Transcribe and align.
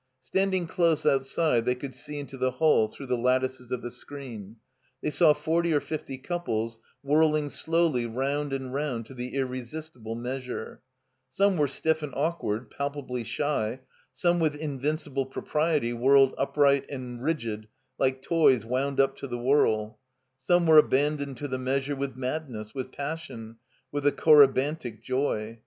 Standing 0.23 0.65
dose 0.65 1.05
outside, 1.05 1.65
they 1.65 1.75
could 1.75 1.93
see 1.93 2.17
into 2.17 2.35
the 2.35 2.49
hall 2.53 2.87
through 2.87 3.05
the 3.05 3.15
lattices 3.15 3.71
of 3.71 3.83
the 3.83 3.91
screen. 3.91 4.55
They 5.03 5.11
saw 5.11 5.33
forty 5.35 5.75
or 5.75 5.79
fifty 5.79 6.17
couples 6.17 6.79
whirling 7.03 7.49
slowly 7.49 8.07
round 8.07 8.51
and 8.51 8.73
round 8.73 9.05
to 9.05 9.13
the 9.13 9.35
irresistible 9.35 10.15
measure; 10.15 10.81
some 11.33 11.55
were 11.55 11.67
stiff 11.67 12.01
and 12.01 12.15
awk 12.15 12.41
ward, 12.41 12.71
palpably 12.71 13.23
shy; 13.23 13.81
some 14.15 14.39
with 14.39 14.55
invincible 14.55 15.27
propriety 15.27 15.93
whirled 15.93 16.33
upright 16.35 16.89
and 16.89 17.21
rigid, 17.21 17.67
like 17.99 18.23
tojrs 18.23 18.65
wound 18.65 18.99
up 18.99 19.15
to 19.17 19.27
whirl; 19.27 19.99
some 20.39 20.65
were 20.65 20.79
abandoned 20.79 21.37
to 21.37 21.47
the 21.47 21.59
measure 21.59 21.95
with 21.95 22.15
madness, 22.17 22.73
with 22.73 22.91
passion, 22.91 23.57
with 23.91 24.07
a 24.07 24.11
corybantic 24.11 25.03
joy. 25.03 25.59